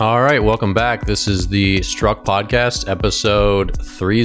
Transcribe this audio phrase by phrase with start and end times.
[0.00, 1.04] All right, welcome back.
[1.04, 4.22] This is the Struck Podcast, episode 30,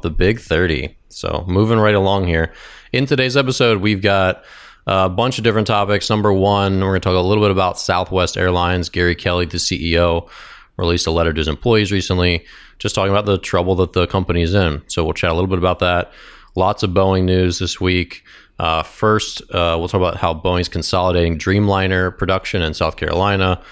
[0.00, 0.96] the big 30.
[1.10, 2.54] So, moving right along here.
[2.94, 4.42] In today's episode, we've got
[4.86, 6.08] a bunch of different topics.
[6.08, 8.88] Number one, we're going to talk a little bit about Southwest Airlines.
[8.88, 10.30] Gary Kelly, the CEO,
[10.78, 12.46] released a letter to his employees recently,
[12.78, 14.80] just talking about the trouble that the company is in.
[14.86, 16.10] So, we'll chat a little bit about that.
[16.56, 18.24] Lots of Boeing news this week.
[18.58, 23.62] Uh, first, uh, we'll talk about how Boeing's consolidating Dreamliner production in South Carolina.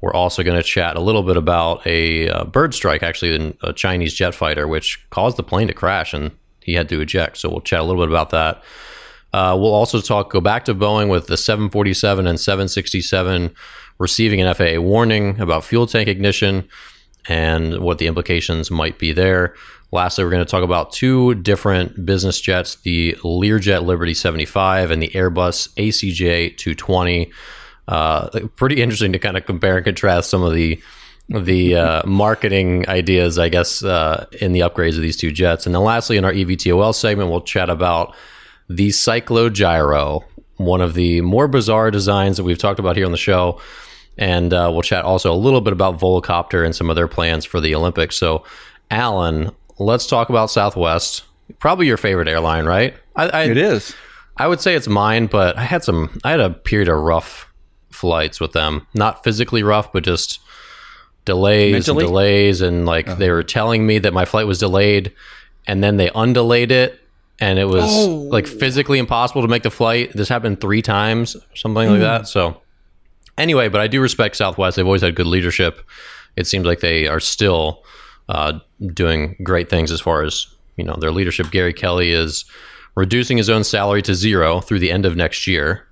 [0.00, 3.56] We're also going to chat a little bit about a uh, bird strike, actually, in
[3.62, 6.30] a Chinese jet fighter, which caused the plane to crash and
[6.62, 7.38] he had to eject.
[7.38, 8.62] So we'll chat a little bit about that.
[9.32, 13.54] Uh, we'll also talk, go back to Boeing with the 747 and 767
[13.98, 16.68] receiving an FAA warning about fuel tank ignition
[17.28, 19.54] and what the implications might be there.
[19.90, 25.02] Lastly, we're going to talk about two different business jets the Learjet Liberty 75 and
[25.02, 27.32] the Airbus ACJ 220
[27.88, 30.80] uh, pretty interesting to kind of compare and contrast some of the
[31.28, 35.66] the uh, marketing ideas, I guess, uh, in the upgrades of these two jets.
[35.66, 38.16] And then lastly, in our EVTOL segment, we'll chat about
[38.70, 40.24] the Cyclogyro,
[40.56, 43.60] one of the more bizarre designs that we've talked about here on the show.
[44.16, 47.44] And uh, we'll chat also a little bit about Volocopter and some of their plans
[47.44, 48.16] for the Olympics.
[48.16, 48.44] So,
[48.90, 51.24] Alan, let's talk about Southwest.
[51.58, 52.94] Probably your favorite airline, right?
[53.16, 53.94] I, I, It is.
[54.38, 56.18] I would say it's mine, but I had some.
[56.24, 57.47] I had a period of rough
[57.98, 58.86] flights with them.
[58.94, 60.40] Not physically rough, but just
[61.24, 62.04] delays Mentally?
[62.04, 65.12] and delays, and like they were telling me that my flight was delayed,
[65.66, 67.00] and then they undelayed it,
[67.40, 68.06] and it was Oh.
[68.30, 70.12] like physically impossible to make the flight.
[70.14, 72.28] This happened three times, or something like that.
[72.28, 72.60] So
[73.36, 74.76] anyway, but I do respect Southwest.
[74.76, 75.80] They've always had good leadership.
[76.36, 77.82] It seems like they are still
[78.28, 78.60] uh,
[78.94, 80.46] doing great things as far as
[80.76, 81.50] you know their leadership.
[81.50, 82.44] Gary Kelly is
[82.94, 85.86] reducing his own salary to zero through the end of next year,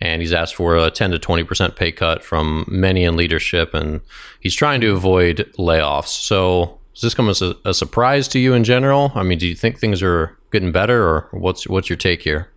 [0.00, 3.74] and he's asked for a 10 to 20 percent pay cut from many in leadership,
[3.74, 4.00] and
[4.40, 6.08] he's trying to avoid layoffs.
[6.08, 6.78] So.
[6.94, 9.12] Does this come as a, a surprise to you in general?
[9.14, 12.48] I mean, do you think things are getting better, or what's what's your take here?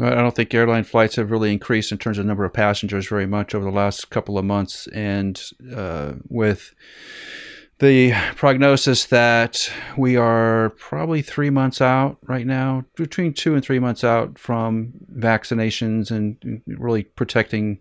[0.00, 3.26] I don't think airline flights have really increased in terms of number of passengers very
[3.26, 4.86] much over the last couple of months.
[4.88, 5.40] And
[5.74, 6.72] uh, with
[7.78, 13.78] the prognosis that we are probably three months out right now, between two and three
[13.78, 17.78] months out from vaccinations and really protecting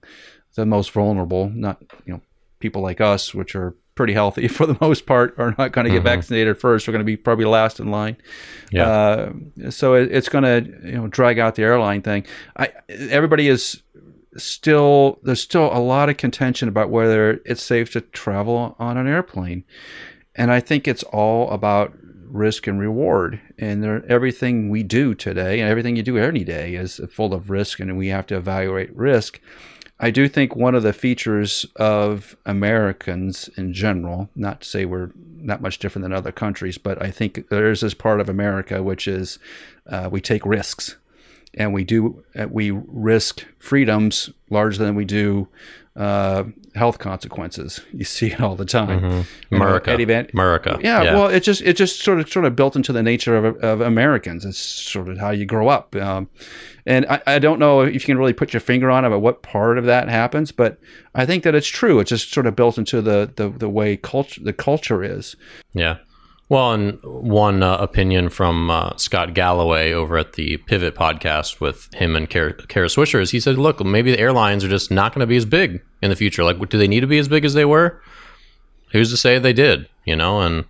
[0.55, 2.21] the most vulnerable, not, you know,
[2.59, 5.91] people like us, which are pretty healthy for the most part, are not going to
[5.91, 6.87] get vaccinated first.
[6.87, 8.17] We're going to be probably last in line.
[8.71, 8.87] Yeah.
[8.89, 9.33] Uh,
[9.71, 12.25] so it, it's going to you know drag out the airline thing.
[12.55, 13.81] I everybody is
[14.37, 19.07] still there's still a lot of contention about whether it's safe to travel on an
[19.07, 19.63] airplane,
[20.35, 23.39] and I think it's all about risk and reward.
[23.57, 27.49] And there, everything we do today and everything you do any day is full of
[27.49, 29.39] risk, and we have to evaluate risk.
[29.99, 35.11] I do think one of the features of Americans in general, not to say we're
[35.37, 38.83] not much different than other countries, but I think there is this part of America
[38.83, 39.39] which is
[39.87, 40.97] uh, we take risks
[41.57, 45.47] and we do uh, we risk freedoms larger than we do
[45.95, 46.43] uh,
[46.75, 47.81] health consequences.
[47.91, 49.03] You see it all the time.
[49.03, 49.97] You know, America.
[49.97, 50.79] Van- America.
[50.81, 53.57] yeah, well, it just it just sort of sort of built into the nature of,
[53.57, 54.45] of Americans.
[54.45, 56.29] It's sort of how you grow up, um,
[56.85, 59.21] and I, I don't know if you can really put your finger on it about
[59.21, 60.79] what part of that happens, but
[61.15, 61.99] I think that it's true.
[61.99, 65.35] It's just sort of built into the the, the way culture the culture is.
[65.73, 65.97] Yeah.
[66.49, 71.93] Well, and one uh, opinion from uh, Scott Galloway over at the Pivot podcast with
[71.93, 75.13] him and Kara, Kara Swisher is he said, look, maybe the airlines are just not
[75.13, 76.45] going to be as big in the future.
[76.45, 78.01] Like, do they need to be as big as they were?
[78.93, 80.39] Who's to say they did, you know?
[80.39, 80.63] And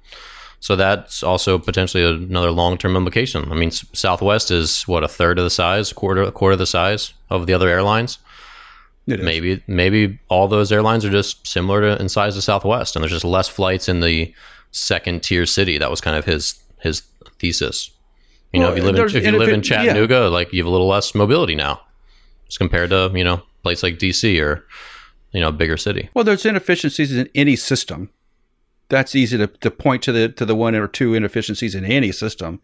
[0.62, 3.52] so that's also potentially another long term implication.
[3.52, 6.66] I mean, Southwest is what, a third of the size, quarter, a quarter of the
[6.66, 8.18] size of the other airlines?
[9.06, 13.14] Maybe maybe all those airlines are just similar to in size to Southwest, and there's
[13.14, 14.34] just less flights in the
[14.72, 15.78] second tier city.
[15.78, 17.02] That was kind of his his
[17.40, 17.92] thesis.
[18.54, 19.84] You know, if you live in, if you live in it- yeah.
[19.84, 21.82] Chattanooga, like you have a little less mobility now,
[22.48, 24.66] as compared to you know a place like DC or
[25.32, 26.10] you know a bigger city.
[26.14, 28.10] Well, there's inefficiencies in any system.
[28.90, 32.12] That's easy to, to point to the to the one or two inefficiencies in any
[32.14, 32.62] system.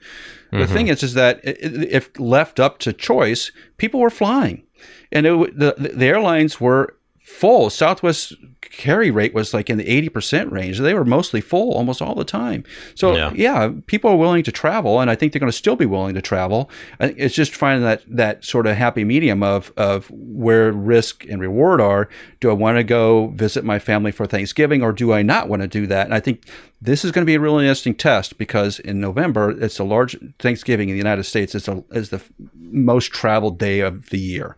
[0.52, 0.74] The mm-hmm.
[0.74, 4.64] thing is, is that if left up to choice, people were flying,
[5.12, 7.70] and it, the the airlines were full.
[7.70, 10.80] Southwest carry rate was like in the 80% range.
[10.80, 12.66] They were mostly full almost all the time.
[12.96, 15.78] So, yeah, yeah people are willing to travel, and I think they're going to still
[15.78, 16.70] be willing to travel.
[17.00, 21.80] It's just finding that, that sort of happy medium of, of where risk and reward
[21.80, 22.10] are.
[22.42, 25.62] Do I want to go visit my family for Thanksgiving, or do I not want
[25.62, 26.06] to do that?
[26.06, 26.46] And I think
[26.82, 30.18] this is going to be a really interesting test because in November, it's a large
[30.40, 31.56] Thanksgiving in the United States.
[31.56, 32.22] It's, a, is the
[32.56, 34.58] most traveled day of the year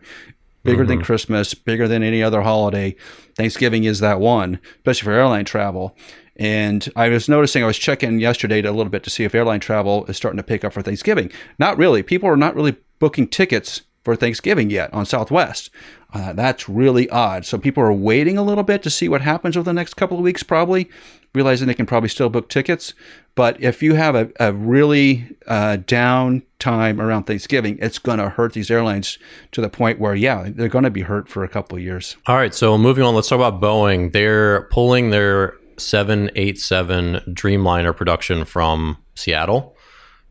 [0.66, 0.88] bigger mm-hmm.
[0.88, 2.94] than Christmas, bigger than any other holiday.
[3.36, 5.96] Thanksgiving is that one, especially for airline travel.
[6.36, 9.34] And I was noticing, I was checking yesterday to, a little bit to see if
[9.34, 11.30] airline travel is starting to pick up for Thanksgiving.
[11.58, 12.02] Not really.
[12.02, 15.70] People are not really booking tickets for Thanksgiving yet on Southwest.
[16.16, 17.44] Uh, that's really odd.
[17.44, 20.16] So people are waiting a little bit to see what happens over the next couple
[20.16, 20.88] of weeks, probably
[21.34, 22.94] realizing they can probably still book tickets.
[23.34, 28.30] But if you have a, a really uh, down time around Thanksgiving, it's going to
[28.30, 29.18] hurt these airlines
[29.52, 32.16] to the point where, yeah, they're going to be hurt for a couple of years.
[32.26, 32.54] All right.
[32.54, 34.12] So moving on, let's talk about Boeing.
[34.12, 39.76] They're pulling their 787 Dreamliner production from Seattle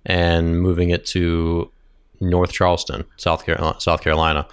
[0.03, 1.71] and moving it to
[2.19, 3.79] North Charleston, South Carolina.
[3.79, 4.47] South Carolina.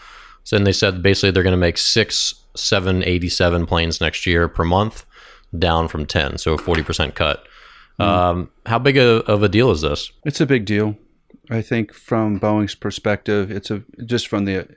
[0.44, 4.64] So then they said basically they're going to make six 787 planes next year per
[4.64, 5.06] month,
[5.58, 7.46] down from 10, so a 40% cut.
[8.00, 8.04] Mm.
[8.04, 10.10] Um, how big a, of a deal is this?
[10.24, 10.96] It's a big deal.
[11.50, 14.68] I think from Boeing's perspective, it's a just from the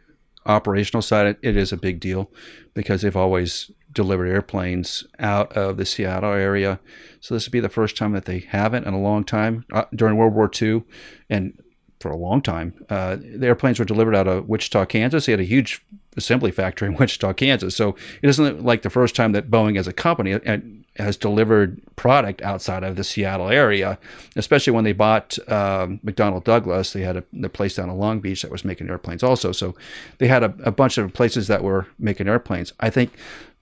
[0.46, 2.30] operational side, it, it is a big deal
[2.74, 6.80] because they've always delivered airplanes out of the Seattle area.
[7.22, 9.86] So this would be the first time that they haven't in a long time uh,
[9.96, 10.84] during World War II,
[11.30, 11.58] and
[12.00, 12.74] for a long time.
[12.90, 15.26] Uh, the airplanes were delivered out of Wichita, Kansas.
[15.26, 15.84] They had a huge
[16.18, 17.76] assembly factory in Wichita, Kansas.
[17.76, 20.58] So it isn't like the first time that Boeing, as a company, uh,
[20.98, 23.98] has delivered product outside of the Seattle area.
[24.36, 28.20] Especially when they bought um, McDonnell Douglas, they had a the place down in Long
[28.20, 29.52] Beach that was making airplanes also.
[29.52, 29.76] So
[30.20, 32.74] they had a, a bunch of places that were making airplanes.
[32.80, 33.14] I think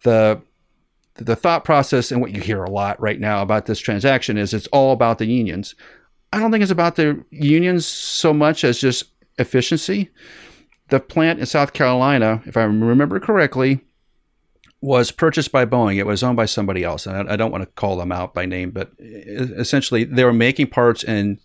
[0.04, 0.42] the
[1.16, 4.54] the thought process and what you hear a lot right now about this transaction is
[4.54, 5.76] it's all about the unions.
[6.34, 9.06] I don't think it's about the unions so much as just
[9.38, 10.10] efficiency.
[10.90, 13.82] The plant in South Carolina, if I remember correctly,
[14.82, 15.98] was purchased by Boeing.
[15.98, 18.34] It was owned by somebody else, and I, I don't want to call them out
[18.34, 21.40] by name, but essentially they were making parts in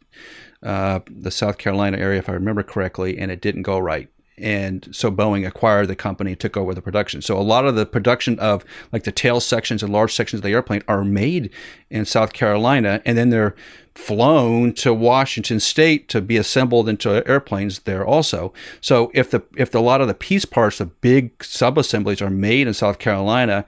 [0.63, 4.09] uh, the South Carolina area, if I remember correctly, and it didn't go right
[4.41, 7.23] and so Boeing acquired the company, took over the production.
[7.23, 10.45] So a lot of the production of like the tail sections and large sections of
[10.45, 11.51] the airplane are made
[11.91, 13.55] in South Carolina, and then they're
[13.95, 18.53] flown to Washington State to be assembled into airplanes there also.
[18.81, 22.31] So if the if the, a lot of the piece parts, the big sub-assemblies are
[22.31, 23.65] made in South Carolina,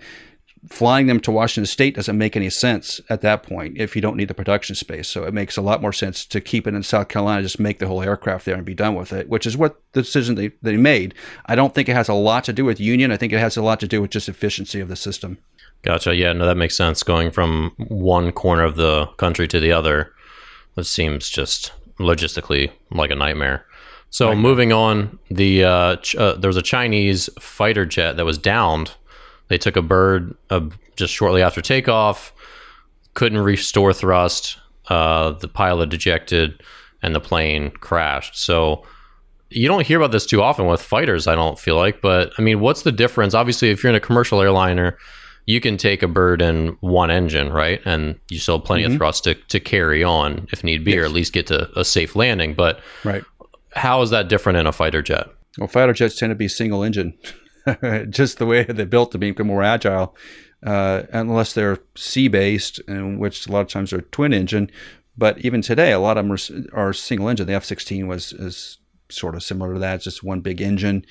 [0.68, 4.16] flying them to Washington State doesn't make any sense at that point if you don't
[4.16, 5.08] need the production space.
[5.08, 7.78] So it makes a lot more sense to keep it in South Carolina, just make
[7.78, 10.52] the whole aircraft there and be done with it, which is what the decision they,
[10.60, 11.14] they made.
[11.46, 13.10] I don't think it has a lot to do with union.
[13.10, 15.38] I think it has a lot to do with just efficiency of the system.
[15.82, 16.14] Gotcha.
[16.14, 17.02] Yeah, no, that makes sense.
[17.02, 20.12] Going from one corner of the country to the other,
[20.76, 23.64] it seems just logistically like a nightmare.
[24.10, 24.36] So right.
[24.36, 28.92] moving on, the uh, ch- uh, there was a Chinese fighter jet that was downed
[29.50, 30.60] they took a bird uh,
[30.96, 32.32] just shortly after takeoff,
[33.12, 34.56] couldn't restore thrust.
[34.88, 36.60] Uh, the pilot ejected,
[37.02, 38.36] and the plane crashed.
[38.36, 38.84] So
[39.48, 41.26] you don't hear about this too often with fighters.
[41.26, 43.34] I don't feel like, but I mean, what's the difference?
[43.34, 44.98] Obviously, if you're in a commercial airliner,
[45.46, 47.80] you can take a bird in one engine, right?
[47.84, 48.94] And you still have plenty mm-hmm.
[48.94, 51.00] of thrust to, to carry on if need be, yes.
[51.00, 52.54] or at least get to a safe landing.
[52.54, 53.24] But right.
[53.74, 55.28] how is that different in a fighter jet?
[55.58, 57.16] Well, fighter jets tend to be single engine.
[58.10, 60.16] just the way they're built to be more agile,
[60.64, 64.70] uh, unless they're sea based, which a lot of times are twin engine.
[65.16, 66.32] But even today, a lot of them
[66.74, 67.46] are, are single engine.
[67.46, 68.78] The F 16 was is
[69.10, 69.96] sort of similar to that.
[69.96, 71.04] It's just one big engine.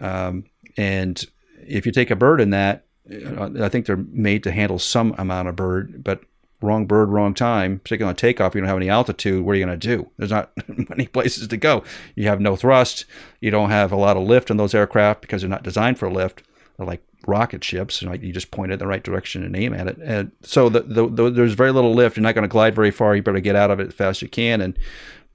[0.00, 0.44] Um,
[0.76, 1.22] and
[1.66, 5.48] if you take a bird in that, I think they're made to handle some amount
[5.48, 6.22] of bird, but
[6.62, 9.44] wrong bird, wrong time, particularly on takeoff, you don't have any altitude.
[9.44, 10.10] What are you going to do?
[10.16, 10.50] There's not
[10.88, 11.84] many places to go.
[12.14, 13.04] You have no thrust.
[13.40, 16.10] You don't have a lot of lift in those aircraft because they're not designed for
[16.10, 16.42] lift.
[16.76, 18.02] They're like rocket ships.
[18.02, 19.98] You, you just point it in the right direction and aim at it.
[19.98, 22.16] And so the, the, the, there's very little lift.
[22.16, 23.14] You're not going to glide very far.
[23.14, 24.60] You better get out of it as fast as you can.
[24.60, 24.78] And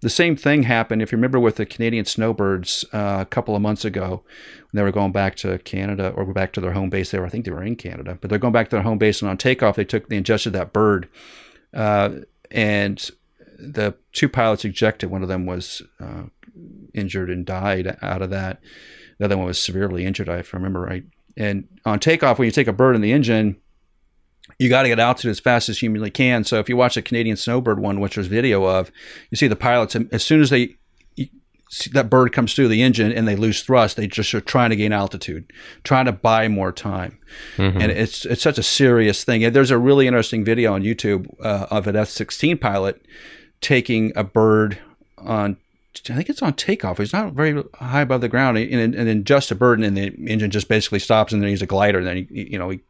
[0.05, 3.63] the same thing happened, if you remember, with the Canadian snowbirds uh, a couple of
[3.63, 4.23] months ago
[4.59, 7.25] when they were going back to Canada or back to their home base there.
[7.25, 9.23] I think they were in Canada, but they're going back to their home base.
[9.23, 11.09] And on takeoff, they took they ingested that bird,
[11.73, 12.19] uh,
[12.51, 13.09] and
[13.57, 15.09] the two pilots ejected.
[15.09, 16.25] One of them was uh,
[16.93, 18.61] injured and died out of that.
[19.17, 21.03] The other one was severely injured, if I remember right.
[21.35, 23.59] And on takeoff, when you take a bird in the engine,
[24.59, 26.43] you got to get altitude as fast as humanly can.
[26.43, 28.91] So if you watch the Canadian snowbird one, which there's video of,
[29.29, 30.77] you see the pilots as soon as they
[31.91, 34.75] that bird comes through the engine and they lose thrust, they just are trying to
[34.75, 35.51] gain altitude,
[35.83, 37.17] trying to buy more time,
[37.57, 37.81] mm-hmm.
[37.81, 39.43] and it's it's such a serious thing.
[39.43, 43.03] And there's a really interesting video on YouTube uh, of an F-16 pilot
[43.61, 44.77] taking a bird
[45.17, 45.57] on.
[46.09, 46.97] I think it's on takeoff.
[46.97, 50.13] He's not very high above the ground, and, and then just a bird, and the
[50.27, 51.99] engine just basically stops, and then he's a glider.
[51.99, 52.81] And then he, you know he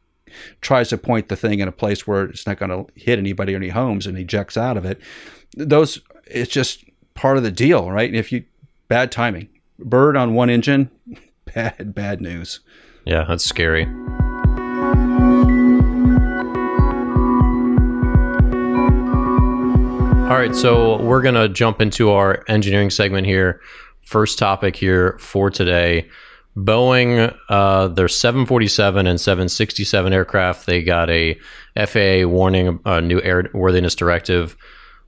[0.62, 3.54] tries to point the thing in a place where it's not going to hit anybody
[3.54, 5.00] or any homes, and ejects out of it.
[5.56, 8.14] Those it's just part of the deal, right?
[8.14, 8.44] If you
[8.88, 10.90] bad timing, bird on one engine,
[11.54, 12.60] bad bad news.
[13.06, 13.86] Yeah, that's scary.
[20.26, 23.62] All right, so we're going to jump into our engineering segment here.
[24.02, 26.10] First topic here for today
[26.58, 31.38] Boeing, uh, their 747 and 767 aircraft, they got a
[31.76, 34.56] FAA warning, a new airworthiness directive,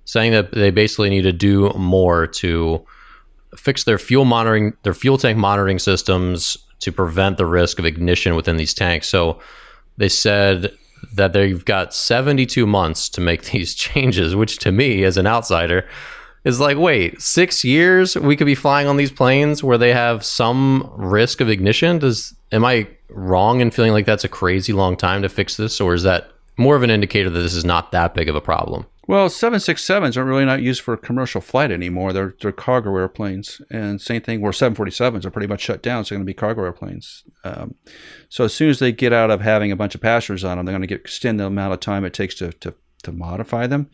[0.04, 2.86] saying that they basically need to do more to
[3.56, 8.36] fix their fuel monitoring, their fuel tank monitoring systems to prevent the risk of ignition
[8.36, 9.08] within these tanks.
[9.08, 9.40] So
[9.96, 10.72] they said
[11.14, 15.88] that they've got 72 months to make these changes, which to me, as an outsider,
[16.48, 20.24] is like, wait, six years we could be flying on these planes where they have
[20.24, 22.00] some risk of ignition.
[22.00, 25.82] Does am I wrong in feeling like that's a crazy long time to fix this,
[25.82, 28.42] or is that more of an indicator that this is not that big of a
[28.42, 28.86] problem?
[29.08, 32.12] Well, 767s are really not used for commercial flight anymore.
[32.12, 33.62] They're, they're cargo airplanes.
[33.70, 36.34] And same thing where 747s are pretty much shut down, so they're going to be
[36.34, 37.24] cargo airplanes.
[37.46, 37.76] Um,
[38.28, 40.66] so as soon as they get out of having a bunch of passengers on them,
[40.66, 42.74] they're going to extend the amount of time it takes to, to,
[43.04, 43.90] to modify them.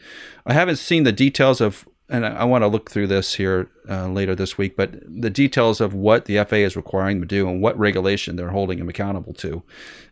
[0.48, 3.70] I haven't seen the details of and I, I want to look through this here
[3.90, 7.36] uh, later this week, but the details of what the FAA is requiring them to
[7.36, 9.64] do and what regulation they're holding them accountable to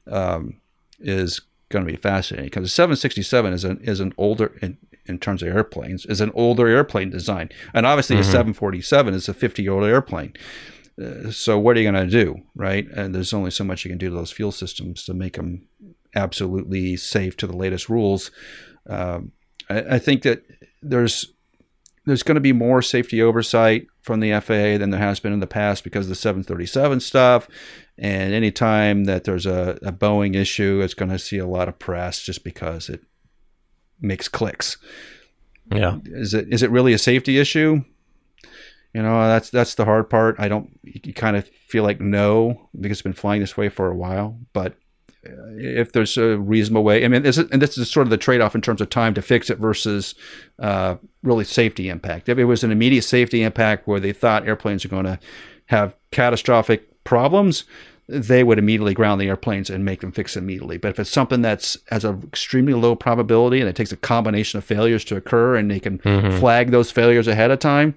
[0.07, 0.59] um,
[0.99, 5.17] is going to be fascinating because the 767 is an is an older in, in
[5.17, 8.29] terms of airplanes is an older airplane design, and obviously mm-hmm.
[8.29, 10.33] a 747 is a 50 year old airplane.
[11.01, 12.87] Uh, so what are you going to do, right?
[12.89, 15.67] And there's only so much you can do to those fuel systems to make them
[16.15, 18.29] absolutely safe to the latest rules.
[18.87, 19.31] Um,
[19.69, 20.43] I, I think that
[20.81, 21.31] there's
[22.05, 25.39] there's going to be more safety oversight from the FAA than there has been in
[25.39, 27.47] the past because of the 737 stuff.
[27.97, 31.77] And anytime that there's a, a Boeing issue, it's going to see a lot of
[31.77, 33.01] press just because it
[33.99, 34.77] makes clicks.
[35.71, 35.99] Yeah.
[36.05, 37.83] Is it is it really a safety issue?
[38.93, 40.35] You know, that's that's the hard part.
[40.37, 40.77] I don't.
[40.83, 44.37] You kind of feel like no because it's been flying this way for a while.
[44.51, 44.75] But
[45.23, 47.05] if there's a reasonable way.
[47.05, 49.13] I mean, this is, and this is sort of the trade-off in terms of time
[49.13, 50.15] to fix it versus
[50.59, 52.29] uh, really safety impact.
[52.29, 55.19] If it was an immediate safety impact where they thought airplanes are going to
[55.67, 57.65] have catastrophic problems,
[58.07, 60.77] they would immediately ground the airplanes and make them fix immediately.
[60.77, 64.57] But if it's something that's has an extremely low probability and it takes a combination
[64.57, 66.39] of failures to occur and they can mm-hmm.
[66.39, 67.95] flag those failures ahead of time,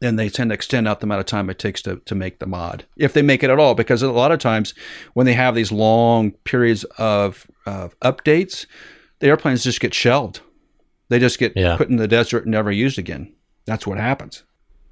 [0.00, 2.38] then they tend to extend out the amount of time it takes to, to make
[2.38, 3.74] the mod, if they make it at all.
[3.74, 4.74] Because a lot of times
[5.12, 8.66] when they have these long periods of, of updates,
[9.20, 10.40] the airplanes just get shelved.
[11.10, 11.76] They just get yeah.
[11.76, 13.32] put in the desert and never used again.
[13.66, 14.42] That's what happens.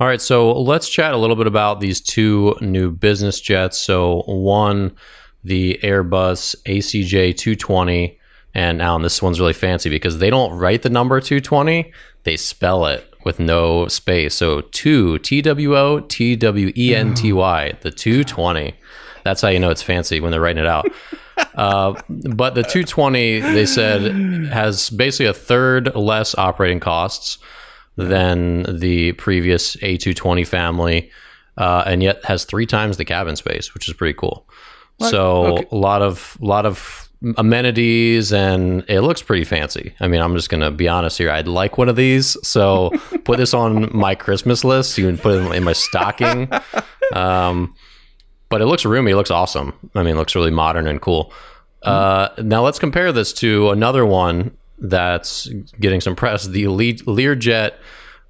[0.00, 3.79] All right, so let's chat a little bit about these two new business jets.
[3.79, 4.95] So, one,
[5.43, 8.19] the Airbus ACJ 220.
[8.55, 11.93] And now this one's really fancy because they don't write the number 220,
[12.25, 14.35] they spell it with no space.
[14.35, 18.73] So two T W O T W E N T Y, the 220.
[19.23, 20.90] That's how you know it's fancy when they're writing it out.
[21.54, 24.00] uh, but the 220, they said,
[24.50, 27.37] has basically a third less operating costs
[27.97, 31.11] than the previous A220 family,
[31.58, 34.49] uh, and yet has three times the cabin space, which is pretty cool.
[34.97, 35.11] What?
[35.11, 35.66] So okay.
[35.70, 39.95] a lot of lot of amenities and it looks pretty fancy.
[40.01, 41.31] I mean, I'm just going to be honest here.
[41.31, 42.37] I'd like one of these.
[42.47, 42.91] So
[43.25, 44.97] put this on my Christmas list.
[44.99, 46.51] You can put it in my stocking.
[47.13, 47.75] Um,
[48.49, 49.13] but it looks roomy.
[49.13, 49.73] It looks awesome.
[49.95, 51.33] I mean, it looks really modern and cool.
[51.83, 55.49] Uh, now let's compare this to another one that's
[55.81, 57.73] getting some press, the Learjet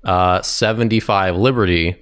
[0.04, 2.00] uh, 75 Liberty,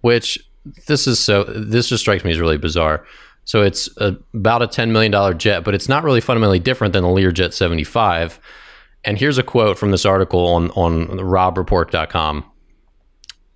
[0.00, 0.38] which
[0.86, 3.04] this is so, this just strikes me as really bizarre.
[3.44, 7.02] So it's a, about a $10 million jet, but it's not really fundamentally different than
[7.02, 8.38] the Learjet 75.
[9.04, 12.44] And here's a quote from this article on, on robreport.com.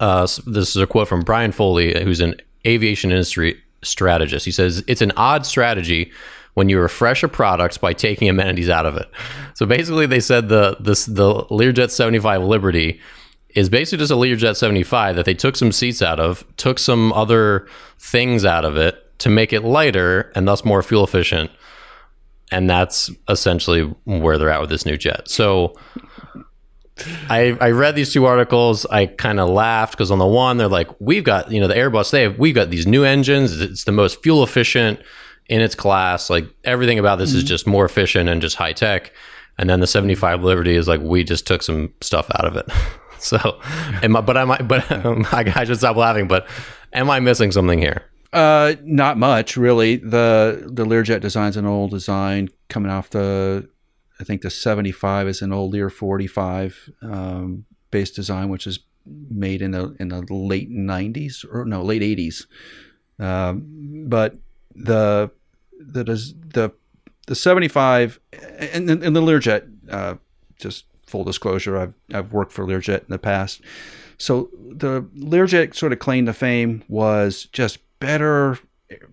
[0.00, 2.34] Uh, this is a quote from Brian Foley, who's an
[2.66, 4.44] aviation industry strategist.
[4.44, 6.12] He says, It's an odd strategy
[6.54, 9.08] when you refresh a product by taking amenities out of it.
[9.54, 13.00] So basically, they said the, this, the Learjet 75 Liberty
[13.50, 17.12] is basically just a Learjet 75 that they took some seats out of, took some
[17.12, 21.50] other things out of it, to make it lighter and thus more fuel efficient.
[22.52, 25.30] And that's essentially where they're at with this new jet.
[25.30, 25.74] So
[27.30, 28.84] I, I read these two articles.
[28.84, 31.74] I kind of laughed because on the one they're like, we've got you know the
[31.74, 33.58] Airbus they have we've got these new engines.
[33.62, 35.00] It's the most fuel efficient
[35.46, 36.28] in its class.
[36.28, 37.38] Like everything about this mm-hmm.
[37.38, 39.10] is just more efficient and just high tech.
[39.56, 42.66] And then the 75 Liberty is like we just took some stuff out of it.
[43.18, 43.58] so,
[44.02, 46.28] am I, but I might, but um, I, I should stop laughing.
[46.28, 46.46] But
[46.92, 48.02] am I missing something here?
[48.34, 49.96] Uh, not much really.
[49.96, 53.68] The the Learjet design's an old design coming off the
[54.18, 59.62] I think the 75 is an old Lear 45 um, base design, which is made
[59.62, 62.46] in the in the late 90s or no late 80s.
[63.20, 64.34] Um, but
[64.74, 65.30] the
[65.78, 66.72] the the
[67.28, 68.20] the 75
[68.58, 70.16] and, and the Learjet, uh,
[70.58, 73.60] just full disclosure, I've I've worked for Learjet in the past.
[74.18, 78.58] So the Learjet sort of claim to fame was just better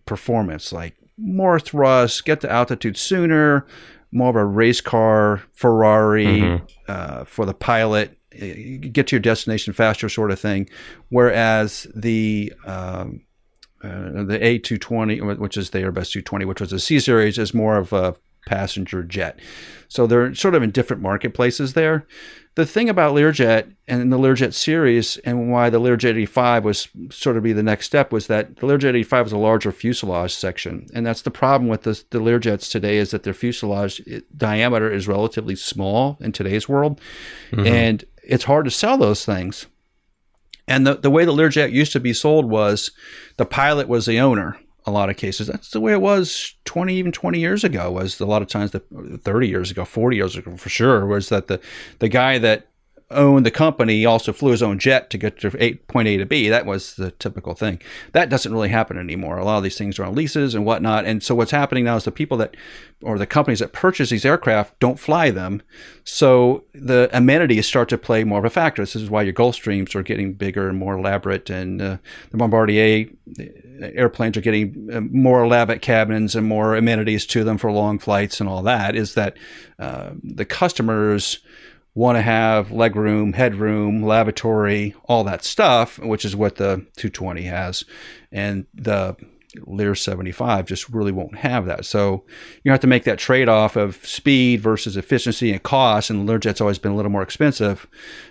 [0.05, 3.65] performance, like more thrust, get to altitude sooner,
[4.11, 6.65] more of a race car Ferrari mm-hmm.
[6.87, 10.69] uh, for the pilot, get to your destination faster sort of thing.
[11.09, 13.21] Whereas the um,
[13.83, 17.77] uh, the A220, which is the Airbus 220, which was a C series, is more
[17.77, 18.15] of a
[18.47, 19.39] passenger jet.
[19.87, 22.05] So they're sort of in different marketplaces there
[22.55, 27.37] the thing about Learjet and the Learjet series and why the Learjet 85 was sort
[27.37, 30.87] of be the next step was that the Learjet 85 was a larger fuselage section.
[30.93, 34.01] And that's the problem with the, the Learjets today is that their fuselage
[34.35, 36.99] diameter is relatively small in today's world.
[37.51, 37.67] Mm-hmm.
[37.67, 39.67] And it's hard to sell those things.
[40.67, 42.91] And the, the way the Learjet used to be sold was
[43.37, 45.47] the pilot was the owner a lot of cases.
[45.47, 48.71] That's the way it was 20, even 20 years ago was a lot of times,
[48.71, 51.59] the 30 years ago, 40 years ago for sure, was that the,
[51.99, 52.67] the guy that
[53.11, 56.25] owned the company also flew his own jet to get to eight, point A to
[56.25, 56.49] B.
[56.49, 57.81] That was the typical thing.
[58.13, 59.37] That doesn't really happen anymore.
[59.37, 61.05] A lot of these things are on leases and whatnot.
[61.05, 62.55] And so what's happening now is the people that,
[63.01, 65.61] or the companies that purchase these aircraft don't fly them.
[66.03, 68.81] So the amenities start to play more of a factor.
[68.81, 71.97] This is why your Gulfstreams are getting bigger and more elaborate, and uh,
[72.31, 73.07] the Bombardier
[73.81, 78.39] airplanes are getting uh, more elaborate cabins and more amenities to them for long flights
[78.39, 78.95] and all that.
[78.95, 79.37] Is that
[79.79, 81.39] uh, the customers
[81.93, 87.83] want to have legroom, headroom, lavatory, all that stuff, which is what the 220 has.
[88.31, 89.17] And the
[89.65, 91.85] Lear 75 just really won't have that.
[91.85, 92.23] So
[92.63, 96.09] you have to make that trade off of speed versus efficiency and cost.
[96.09, 97.87] And Learjet's always been a little more expensive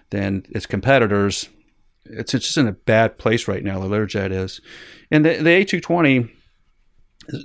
[0.08, 1.50] than its competitors.
[2.06, 4.62] It's, it's just in a bad place right now, the Learjet is.
[5.10, 6.30] And the, the A220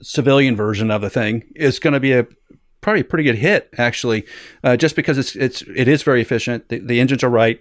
[0.02, 2.26] civilian version of the thing is going to be a
[2.86, 4.28] probably a pretty good hit actually,
[4.64, 6.70] uh, just because it's it's it is very efficient.
[6.70, 7.60] The, the, engines are right.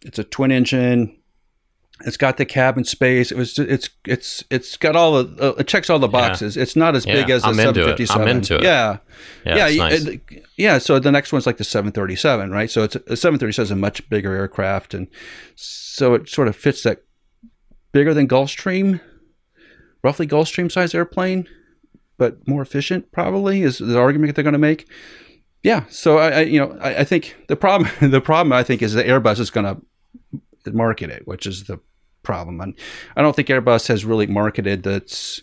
[0.00, 1.14] It's a twin engine.
[2.06, 3.30] It's got the cabin space.
[3.30, 6.56] It was it's it's it's got all the uh, it checks all the boxes.
[6.56, 6.62] Yeah.
[6.62, 8.22] It's not as yeah, big as the seven fifty seven.
[8.22, 8.62] I'm into it.
[8.62, 8.96] Yeah,
[9.44, 9.76] yeah, yeah.
[9.76, 10.06] Nice.
[10.56, 10.78] yeah.
[10.78, 12.70] So the next one's like the seven thirty seven, right?
[12.70, 15.06] So it's a seven thirty seven is a much bigger aircraft, and
[15.54, 17.04] so it sort of fits that
[17.92, 19.02] bigger than Gulfstream,
[20.02, 21.46] roughly Gulfstream size airplane
[22.20, 24.86] but more efficient probably is the argument they're going to make.
[25.62, 28.82] Yeah, so I, I you know I, I, think the problem the problem I think
[28.82, 31.80] is that Airbus is going to market it, which is the
[32.22, 32.60] problem.
[32.60, 32.74] And
[33.16, 35.40] I don't think Airbus has really marketed that's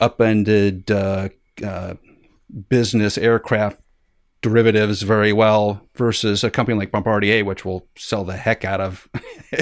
[0.00, 1.28] upended uh,
[1.62, 1.94] uh,
[2.70, 3.78] business aircraft
[4.42, 9.08] derivatives very well versus a company like Bombardier, which will sell the heck out of,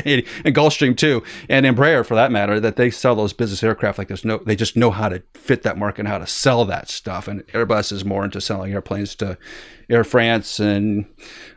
[0.05, 4.09] and Gulfstream too, and Embraer for that matter, that they sell those business aircraft like
[4.09, 6.89] there's no, they just know how to fit that market and how to sell that
[6.89, 7.29] stuff.
[7.29, 9.39] And Airbus is more into selling airplanes to
[9.89, 11.07] Air France and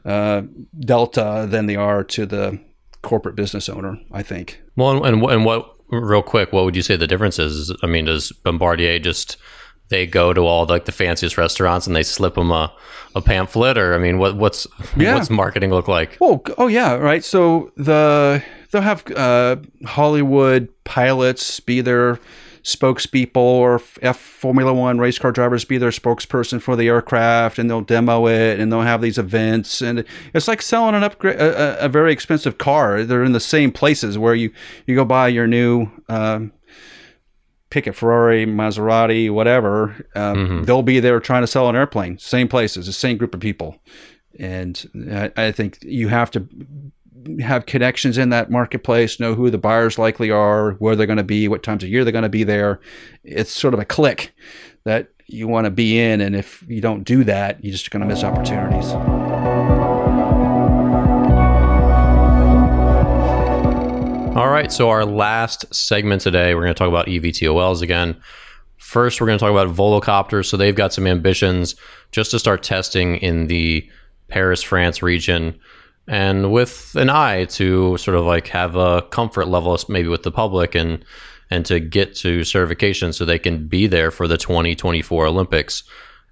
[0.05, 0.43] uh,
[0.79, 2.59] Delta than they are to the
[3.01, 4.61] corporate business owner, I think.
[4.75, 7.75] Well, and, and what, real quick, what would you say the difference is?
[7.81, 9.37] I mean, does Bombardier just
[9.89, 12.73] they go to all the, like the fanciest restaurants and they slip them a,
[13.15, 15.15] a pamphlet or I mean what what's yeah.
[15.15, 16.17] what's marketing look like?
[16.21, 17.23] Oh oh yeah, right.
[17.23, 22.19] So the they'll have uh, Hollywood pilots be their
[22.63, 27.69] spokespeople or F Formula One race car drivers be their spokesperson for the aircraft and
[27.69, 31.85] they'll demo it and they'll have these events and it's like selling an upgrade a,
[31.85, 33.05] a very expensive car.
[33.05, 34.51] They're in the same places where you
[34.85, 36.51] you go buy your new um,
[37.69, 40.63] pick a Ferrari, Maserati, whatever, um, mm-hmm.
[40.63, 42.17] they'll be there trying to sell an airplane.
[42.17, 43.77] Same places, the same group of people,
[44.39, 46.47] and I, I, think you have to
[47.41, 51.23] have connections in that marketplace, know who the buyers likely are, where they're going to
[51.23, 52.79] be, what times of year they're going to be there.
[53.23, 54.33] It's sort of a click
[54.85, 58.01] that you want to be in, and if you don't do that, you're just going
[58.01, 58.93] to miss opportunities.
[64.37, 68.15] All right, so our last segment today, we're going to talk about eVTOLs again.
[68.77, 70.45] First, we're going to talk about Volocopter.
[70.45, 71.75] So they've got some ambitions
[72.11, 73.89] just to start testing in the
[74.27, 75.59] Paris, France region.
[76.07, 80.31] and with an eye to sort of like have a comfort level maybe with the
[80.31, 81.03] public and
[81.49, 85.81] and to get to certification so they can be there for the 2024 Olympics.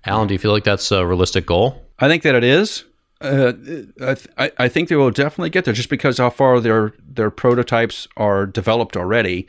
[0.05, 1.83] Alan, do you feel like that's a realistic goal?
[1.97, 2.83] I think that it is.
[3.25, 7.31] Uh, I, I think they will definitely get there just because how far their their
[7.31, 9.47] prototypes are developed already,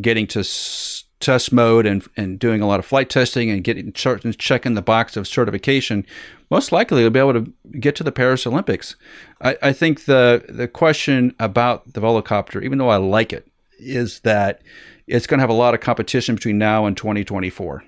[0.00, 3.92] getting to s- test mode and and doing a lot of flight testing and getting
[3.92, 6.04] checking the box of certification.
[6.50, 8.96] Most likely, they'll be able to get to the Paris Olympics.
[9.40, 13.46] I, I think the the question about the Volocopter, even though I like it,
[13.78, 14.62] is that
[15.06, 17.84] it's going to have a lot of competition between now and 2024.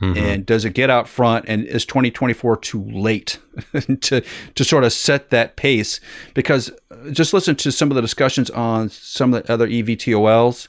[0.00, 0.16] Mm-hmm.
[0.16, 1.46] And does it get out front?
[1.48, 3.38] And is 2024 too late
[4.00, 4.22] to
[4.54, 6.00] to sort of set that pace?
[6.34, 6.70] Because
[7.12, 10.68] just listen to some of the discussions on some of the other EVTOLs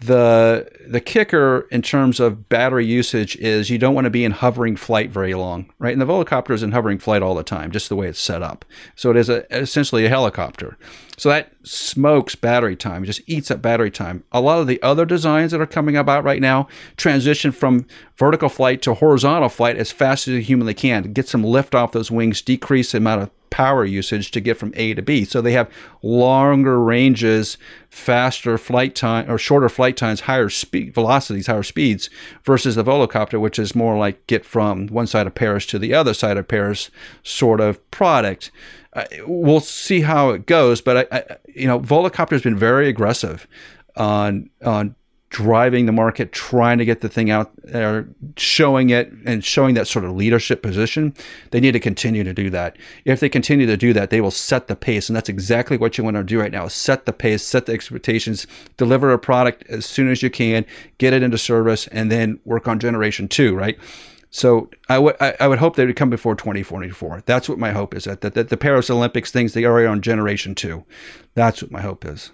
[0.00, 4.32] the the kicker in terms of battery usage is you don't want to be in
[4.32, 5.92] hovering flight very long, right?
[5.92, 8.42] And the Volocopter is in hovering flight all the time, just the way it's set
[8.42, 8.64] up.
[8.96, 10.78] So it is a, essentially a helicopter.
[11.18, 14.24] So that smokes battery time, just eats up battery time.
[14.32, 17.86] A lot of the other designs that are coming about right now transition from
[18.16, 21.92] vertical flight to horizontal flight as fast as you humanly can, get some lift off
[21.92, 25.24] those wings, decrease the amount of power usage to get from A to B.
[25.24, 25.70] So they have
[26.02, 27.58] longer ranges,
[27.88, 32.08] faster flight time or shorter flight times, higher speed velocities, higher speeds
[32.44, 35.92] versus the Volocopter, which is more like get from one side of Paris to the
[35.94, 36.90] other side of Paris
[37.22, 38.50] sort of product.
[38.92, 42.88] Uh, we'll see how it goes, but I, I, you know, Volocopter has been very
[42.88, 43.46] aggressive
[43.96, 44.94] on on
[45.30, 49.86] driving the market, trying to get the thing out there, showing it and showing that
[49.86, 51.14] sort of leadership position.
[51.52, 52.76] They need to continue to do that.
[53.04, 55.08] If they continue to do that, they will set the pace.
[55.08, 57.72] And that's exactly what you want to do right now set the pace, set the
[57.72, 60.66] expectations, deliver a product as soon as you can,
[60.98, 63.78] get it into service, and then work on generation two, right?
[64.30, 67.22] So I would I would hope they would come before 2044.
[67.26, 68.04] That's what my hope is.
[68.04, 70.84] That, that, that the Paris Olympics things they are on generation two.
[71.34, 72.30] That's what my hope is.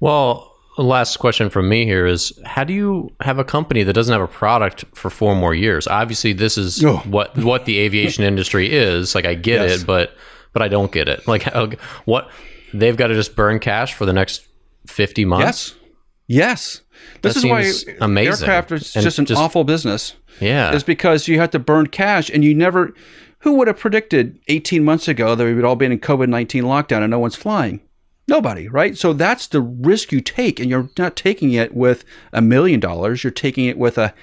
[0.00, 4.12] Well, last question from me here is how do you have a company that doesn't
[4.12, 5.86] have a product for four more years?
[5.86, 6.96] Obviously this is oh.
[7.06, 9.14] what what the aviation industry is.
[9.14, 9.82] Like i get yes.
[9.82, 10.14] it but
[10.52, 11.26] but i don't get it.
[11.28, 11.44] Like
[12.04, 12.30] what
[12.72, 14.46] they've got to just burn cash for the next
[14.86, 15.74] 50 months?
[15.74, 15.80] Yes.
[16.26, 16.80] Yes.
[17.22, 18.48] This is why amazing.
[18.48, 20.14] aircraft is and just an just, awful business.
[20.40, 20.74] Yeah.
[20.74, 22.94] Is because you have to burn cash and you never
[23.40, 27.02] who would have predicted 18 months ago that we would all be in covid-19 lockdown
[27.02, 27.80] and no one's flying
[28.26, 28.96] Nobody, right?
[28.96, 33.22] So that's the risk you take, and you're not taking it with a million dollars.
[33.22, 34.14] You're taking it with a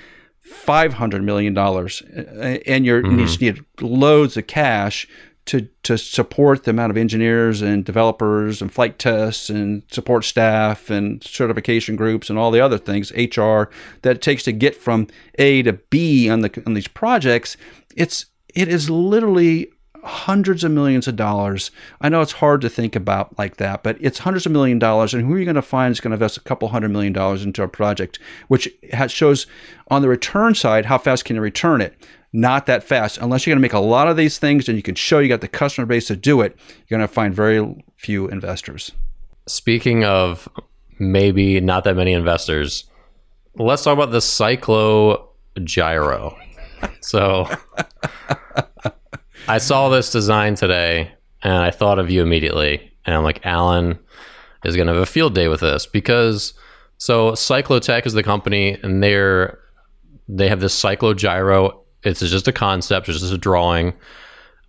[0.42, 3.20] five hundred million dollars, and you're mm-hmm.
[3.20, 5.08] you just need loads of cash
[5.46, 10.90] to to support the amount of engineers and developers and flight tests and support staff
[10.90, 13.64] and certification groups and all the other things HR
[14.02, 15.08] that it takes to get from
[15.40, 17.58] A to B on the on these projects.
[17.96, 19.72] It's it is literally
[20.04, 21.72] hundreds of millions of dollars.
[22.00, 25.14] I know it's hard to think about like that, but it's hundreds of million dollars.
[25.14, 27.14] And who are you going to find is going to invest a couple hundred million
[27.14, 29.48] dollars into a project, which has, shows
[29.90, 31.96] on the return side how fast can you return it?
[32.34, 33.18] Not that fast.
[33.18, 35.28] Unless you're going to make a lot of these things and you can show you
[35.28, 38.94] got the customer base to do it, you're going to find very few investors.
[39.48, 40.48] Speaking of
[40.98, 42.86] maybe not that many investors,
[43.56, 45.28] let's talk about the Cyclo
[45.64, 46.38] Gyro.
[47.02, 47.50] So
[49.52, 51.12] I saw this design today
[51.44, 52.90] and I thought of you immediately.
[53.06, 54.00] And I'm like, Alan
[54.64, 56.54] is going to have a field day with this because
[57.00, 59.60] so Cyclotech is the company and they're
[60.30, 61.84] they have this cyclo gyro.
[62.04, 63.94] It's just a concept, it's just a drawing.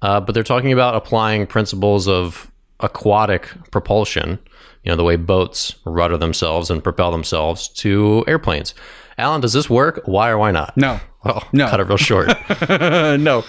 [0.01, 4.37] Uh, but they're talking about applying principles of aquatic propulsion,
[4.83, 8.75] you know, the way boats rudder themselves and propel themselves to airplanes.
[9.17, 10.03] Alan, does this work?
[10.07, 10.77] Why or why not?
[10.77, 10.99] No.
[11.25, 11.69] Oh, no.
[11.69, 12.29] Cut it real short.
[12.69, 13.45] no.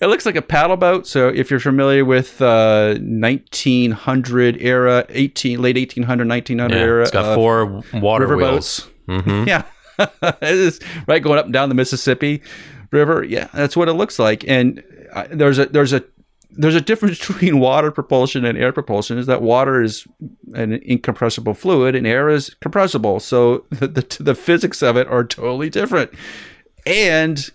[0.00, 1.06] It looks like a paddle boat.
[1.06, 7.02] So if you're familiar with uh, 1900 era, 18 late 1800, 1900 yeah, era.
[7.02, 8.88] It's got uh, four water wheels.
[9.08, 9.44] Mm-hmm.
[9.48, 9.62] Yeah.
[10.22, 12.40] it is, right, going up and down the Mississippi
[12.92, 13.24] River.
[13.24, 14.46] Yeah, that's what it looks like.
[14.46, 16.04] And uh, there's a there's a
[16.50, 20.06] there's a difference between water propulsion and air propulsion is that water is
[20.54, 25.24] an incompressible fluid and air is compressible so the, the, the physics of it are
[25.24, 26.10] totally different
[26.88, 27.50] and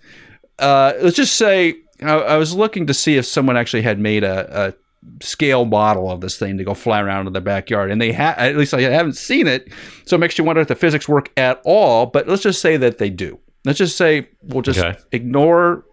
[0.59, 4.23] uh, let's just say I, I, was looking to see if someone actually had made
[4.23, 8.01] a, a scale model of this thing to go fly around in their backyard and
[8.01, 9.67] they have at least i haven't seen it
[10.05, 12.77] so it makes you wonder if the physics work at all but let's just say
[12.77, 14.97] that they do let's just say we'll just okay.
[15.11, 15.83] ignore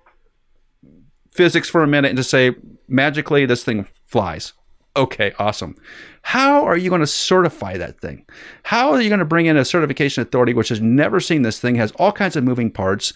[1.30, 2.54] physics for a minute and just say
[2.88, 4.52] magically this thing flies.
[4.96, 5.76] Okay, awesome.
[6.22, 8.26] How are you going to certify that thing?
[8.64, 11.60] How are you going to bring in a certification authority which has never seen this
[11.60, 13.12] thing, has all kinds of moving parts?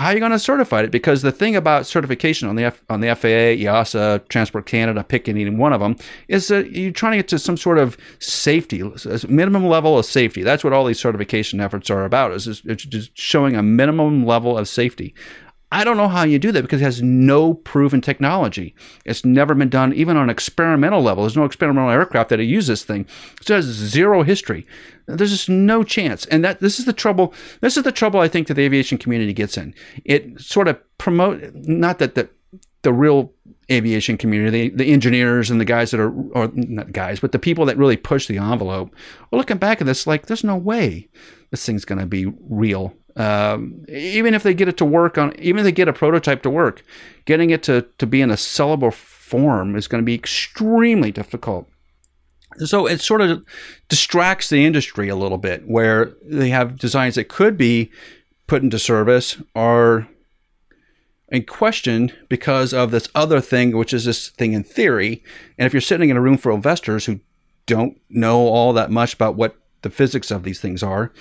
[0.00, 0.90] how are you going to certify it?
[0.90, 5.28] Because the thing about certification on the F, on the FAA, EASA, Transport Canada, pick
[5.28, 5.96] any one of them,
[6.28, 8.82] is that you're trying to get to some sort of safety,
[9.28, 10.42] minimum level of safety.
[10.42, 12.32] That's what all these certification efforts are about.
[12.32, 15.14] Is just showing a minimum level of safety.
[15.72, 18.74] I don't know how you do that because it has no proven technology.
[19.04, 21.22] It's never been done even on an experimental level.
[21.22, 23.06] There's no experimental aircraft that use this thing.
[23.42, 24.66] So it has zero history.
[25.06, 26.26] There's just no chance.
[26.26, 27.34] And that this is the trouble.
[27.60, 29.74] This is the trouble I think that the aviation community gets in.
[30.04, 32.28] It sort of promote not that the
[32.82, 33.32] the real
[33.70, 37.38] aviation community, the, the engineers and the guys that are, or not guys, but the
[37.38, 38.94] people that really push the envelope,
[39.32, 41.08] are looking back at this like, there's no way
[41.50, 45.38] this thing's going to be real um, even if they get it to work on,
[45.38, 46.82] even if they get a prototype to work,
[47.26, 51.68] getting it to, to be in a sellable form is going to be extremely difficult.
[52.64, 53.44] So it sort of
[53.90, 57.90] distracts the industry a little bit where they have designs that could be
[58.46, 60.08] put into service are
[61.28, 65.22] in question because of this other thing, which is this thing in theory.
[65.58, 67.20] And if you're sitting in a room for investors who
[67.66, 71.12] don't know all that much about what the physics of these things are,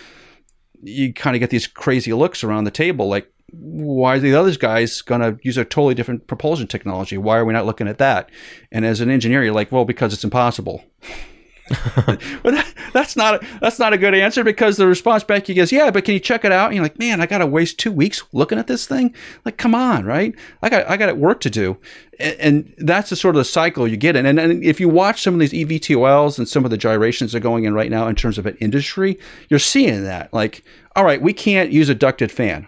[0.82, 4.54] you kind of get these crazy looks around the table like why are the other
[4.56, 7.18] guys going to use a totally different propulsion technology?
[7.18, 8.30] Why are we not looking at that?
[8.72, 10.84] And as an engineer you're like well because it's impossible
[12.44, 15.56] but that, that's not a, that's not a good answer because the response back you
[15.56, 16.68] gets, yeah, but can you check it out?
[16.68, 19.14] And you're like, man, I got to waste two weeks looking at this thing.
[19.46, 20.34] Like, come on, right?
[20.62, 21.78] I got I got work to do,
[22.20, 24.26] and, and that's the sort of the cycle you get in.
[24.26, 27.40] And, and if you watch some of these eVTOLs and some of the gyrations are
[27.40, 30.34] going in right now in terms of an industry, you're seeing that.
[30.34, 30.64] Like,
[30.96, 32.68] all right, we can't use a ducted fan.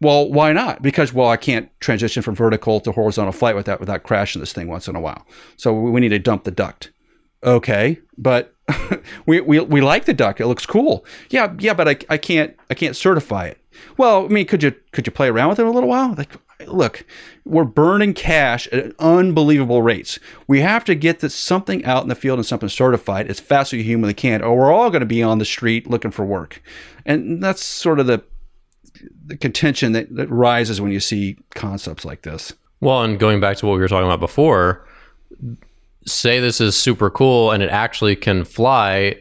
[0.00, 0.80] Well, why not?
[0.80, 4.68] Because well, I can't transition from vertical to horizontal flight without without crashing this thing
[4.68, 5.26] once in a while.
[5.56, 6.90] So we need to dump the duct
[7.42, 8.54] okay, but
[9.26, 10.40] we, we we like the duck.
[10.40, 11.04] It looks cool.
[11.30, 13.58] Yeah, yeah, but I, I can't I can't certify it.
[13.96, 16.14] Well, I mean, could you could you play around with it a little while?
[16.14, 16.32] Like,
[16.66, 17.04] look,
[17.44, 20.18] we're burning cash at unbelievable rates.
[20.46, 23.72] We have to get this something out in the field and something certified as fast
[23.72, 26.24] as we humanly can, or we're all going to be on the street looking for
[26.24, 26.62] work.
[27.04, 28.22] And that's sort of the
[29.24, 32.52] the contention that, that rises when you see concepts like this.
[32.80, 34.86] Well, and going back to what we were talking about before,
[36.06, 39.16] say this is super cool and it actually can fly,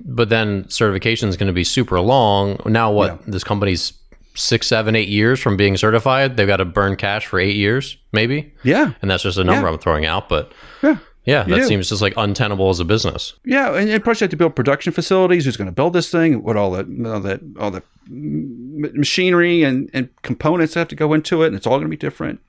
[0.00, 2.58] but then certification is going to be super long.
[2.66, 3.12] Now, what?
[3.12, 3.18] Yeah.
[3.26, 3.92] This company's
[4.34, 6.36] six, seven, eight years from being certified.
[6.36, 8.52] They've got to burn cash for eight years, maybe.
[8.62, 8.92] Yeah.
[9.02, 9.72] And that's just a number yeah.
[9.72, 10.98] I'm throwing out, but yeah.
[11.26, 13.34] Yeah, that seems just like untenable as a business.
[13.44, 15.44] Yeah, and, and plus you have to build production facilities.
[15.44, 16.42] Who's going to build this thing?
[16.42, 21.42] What all the all the all the machinery and, and components have to go into
[21.42, 22.40] it, and it's all going to be different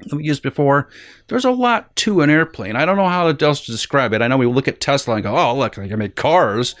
[0.00, 0.88] that we used before.
[1.28, 2.76] There's a lot to an airplane.
[2.76, 4.22] I don't know how else to describe it.
[4.22, 6.74] I know we look at Tesla and go, "Oh, look, they can make cars."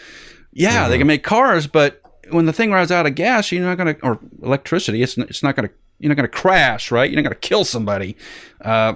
[0.52, 0.90] Yeah, mm-hmm.
[0.90, 3.94] they can make cars, but when the thing runs out of gas, you're not going
[3.94, 7.10] to, or electricity, it's it's not going to, you're not going to crash, right?
[7.10, 8.16] You're not going to kill somebody.
[8.60, 8.94] Uh,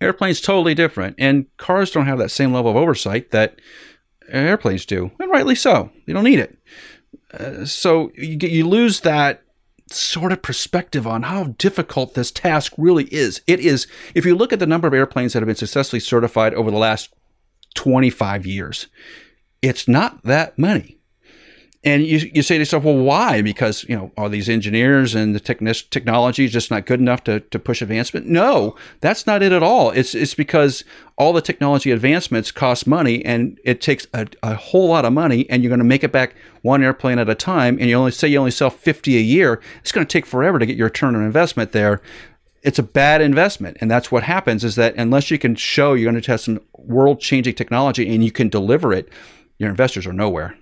[0.00, 3.60] airplanes totally different, and cars don't have that same level of oversight that
[4.28, 5.90] airplanes do, and rightly so.
[6.06, 6.58] You don't need it.
[7.32, 9.42] Uh, so you you lose that
[9.92, 13.40] sort of perspective on how difficult this task really is.
[13.46, 16.54] It is, if you look at the number of airplanes that have been successfully certified
[16.54, 17.12] over the last
[17.74, 18.86] 25 years,
[19.62, 20.99] it's not that many
[21.82, 23.40] and you, you say to yourself, well, why?
[23.40, 27.40] Because, you know, are these engineers and the techni- technology just not good enough to,
[27.40, 28.26] to push advancement?
[28.26, 29.90] No, that's not it at all.
[29.90, 30.84] It's, it's because
[31.16, 35.48] all the technology advancements cost money and it takes a, a whole lot of money
[35.48, 37.78] and you're going to make it back one airplane at a time.
[37.80, 39.62] And you only say you only sell 50 a year.
[39.80, 42.02] It's going to take forever to get your return on investment there.
[42.62, 43.78] It's a bad investment.
[43.80, 46.60] And that's what happens is that unless you can show you're going to test some
[46.76, 49.08] world changing technology and you can deliver it,
[49.56, 50.58] your investors are nowhere.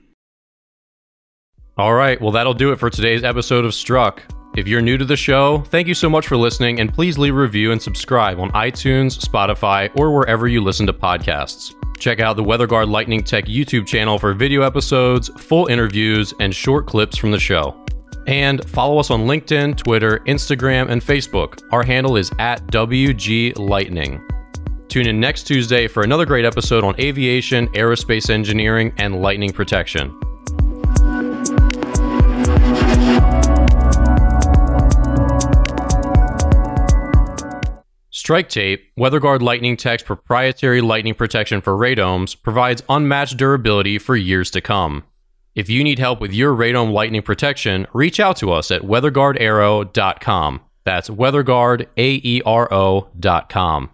[1.79, 4.25] All right, well, that'll do it for today's episode of Struck.
[4.57, 7.37] If you're new to the show, thank you so much for listening, and please leave
[7.37, 11.73] a review and subscribe on iTunes, Spotify, or wherever you listen to podcasts.
[11.97, 16.89] Check out the WeatherGuard Lightning Tech YouTube channel for video episodes, full interviews, and short
[16.89, 17.81] clips from the show.
[18.27, 21.63] And follow us on LinkedIn, Twitter, Instagram, and Facebook.
[21.71, 24.21] Our handle is at WG Lightning.
[24.89, 30.19] Tune in next Tuesday for another great episode on aviation, aerospace engineering, and lightning protection.
[38.29, 44.51] Strike Tape, WeatherGuard Lightning Tech's proprietary lightning protection for radomes, provides unmatched durability for years
[44.51, 45.05] to come.
[45.55, 50.61] If you need help with your radome lightning protection, reach out to us at weatherguardaero.com.
[50.85, 53.91] That's weatherguardaero.com.